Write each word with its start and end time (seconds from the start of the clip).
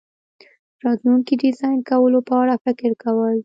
د 0.39 0.79
راتلونکي 0.85 1.33
ډیزاین 1.43 1.79
کولو 1.89 2.19
په 2.27 2.33
اړه 2.41 2.55
فکر 2.65 2.91
کول 3.03 3.35